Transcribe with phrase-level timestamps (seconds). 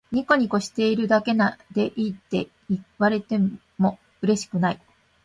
[0.11, 1.35] ニコニコしているだけ
[1.71, 3.39] でいいって言われて
[3.77, 4.81] もうれしくない